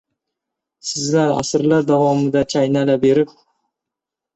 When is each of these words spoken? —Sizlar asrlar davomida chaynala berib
—Sizlar 0.93 1.35
asrlar 1.43 1.87
davomida 1.95 2.45
chaynala 2.57 3.01
berib 3.09 3.41